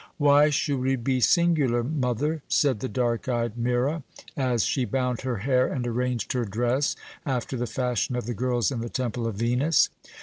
"Why 0.17 0.49
should 0.49 0.79
we 0.79 0.95
be 0.95 1.19
singular, 1.19 1.83
mother?" 1.83 2.41
said 2.49 2.79
the 2.79 2.89
dark 2.89 3.27
eyed 3.29 3.55
Myrrah, 3.55 4.01
as 4.35 4.63
she 4.63 4.83
bound 4.83 5.21
her 5.21 5.37
hair 5.45 5.67
and 5.67 5.85
arranged 5.85 6.33
her 6.33 6.43
dress 6.43 6.95
after 7.23 7.55
the 7.55 7.67
fashion 7.67 8.15
of 8.15 8.25
the 8.25 8.33
girls 8.33 8.71
in 8.71 8.81
the 8.81 8.89
temple 8.89 9.27
of 9.27 9.35
Venus. 9.35 9.89